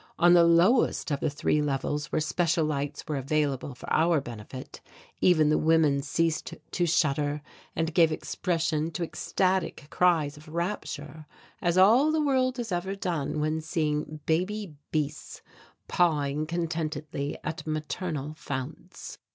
On 0.17 0.33
the 0.33 0.43
lowest 0.43 1.11
of 1.11 1.19
the 1.19 1.29
three 1.29 1.61
levels 1.61 2.07
where 2.11 2.19
special 2.19 2.65
lights 2.65 3.03
were 3.07 3.17
available 3.17 3.75
for 3.75 3.87
our 3.93 4.19
benefit 4.19 4.81
even 5.19 5.49
the 5.49 5.59
women 5.59 6.01
ceased 6.01 6.55
to 6.71 6.87
shudder 6.87 7.43
and 7.75 7.93
gave 7.93 8.11
expression 8.11 8.89
to 8.93 9.03
ecstatic 9.03 9.85
cries 9.91 10.37
of 10.37 10.47
rapture, 10.47 11.27
as 11.61 11.77
all 11.77 12.11
the 12.11 12.19
world 12.25 12.57
has 12.57 12.71
ever 12.71 12.95
done 12.95 13.39
when 13.39 13.61
seeing 13.61 14.21
baby 14.25 14.75
beasts 14.91 15.43
pawing 15.87 16.47
contentedly 16.47 17.37
at 17.43 17.67
maternal 17.67 18.33
founts. 18.35 19.19